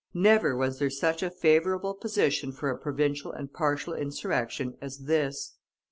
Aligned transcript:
Never 0.15 0.57
was 0.57 0.79
there 0.79 0.89
such 0.89 1.21
a 1.21 1.29
favorable 1.29 1.93
position 1.93 2.51
for 2.51 2.71
a 2.71 2.77
provincial 2.79 3.31
and 3.31 3.53
partial 3.53 3.93
insurrection 3.93 4.75
as 4.81 5.01
this. 5.05 5.59